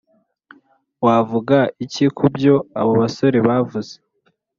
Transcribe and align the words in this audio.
Wavuga 1.05 1.57
iki 1.85 2.05
ku 2.17 2.25
byo 2.35 2.55
abo 2.79 2.91
basore 3.01 3.37
bavuze 3.47 3.93